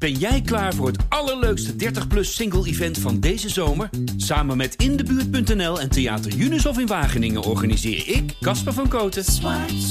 [0.00, 3.90] Ben jij klaar voor het allerleukste 30-plus single-event van deze zomer?
[4.16, 9.24] Samen met Indebuurt.nl en Theater Junushof in Wageningen organiseer ik, Casper van Koten,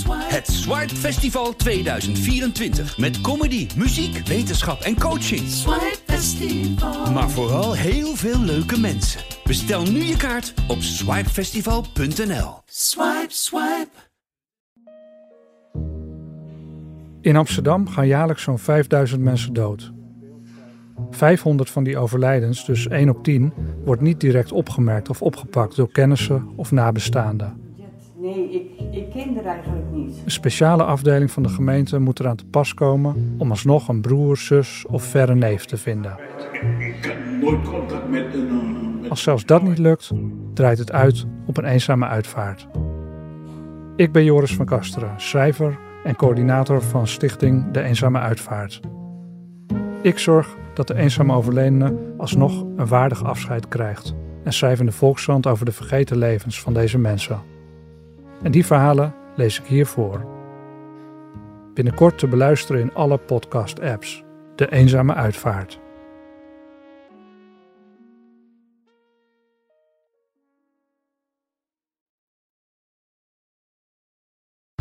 [0.09, 2.97] het Swipe Festival 2024.
[2.97, 5.41] Met comedy, muziek, wetenschap en coaching.
[7.13, 9.21] Maar vooral heel veel leuke mensen.
[9.43, 12.61] Bestel nu je kaart op swipefestival.nl.
[12.65, 13.89] Swipe, swipe.
[17.21, 19.91] In Amsterdam gaan jaarlijks zo'n 5000 mensen dood.
[21.19, 23.53] 500 van die overlijdens, dus 1 op 10,
[23.85, 27.53] wordt niet direct opgemerkt of opgepakt door kennissen of nabestaanden.
[28.15, 30.21] Nee, ik, ik ken er eigenlijk niet.
[30.25, 34.37] Een speciale afdeling van de gemeente moet eraan te pas komen om alsnog een broer,
[34.37, 36.17] zus of verre neef te vinden.
[36.79, 39.05] Ik heb nooit contact met een.
[39.09, 40.11] Als zelfs dat niet lukt,
[40.53, 42.67] draait het uit op een eenzame uitvaart.
[43.95, 48.79] Ik ben Joris van Kasteren, schrijver en coördinator van Stichting De Eenzame Uitvaart.
[50.01, 54.91] Ik zorg dat de eenzame overledene alsnog een waardig afscheid krijgt en schrijf in de
[54.91, 57.41] Volkskrant over de vergeten levens van deze mensen.
[58.41, 60.25] En die verhalen lees ik hier voor.
[61.73, 64.23] Binnenkort te beluisteren in alle podcast-apps.
[64.55, 65.79] De Eenzame Uitvaart.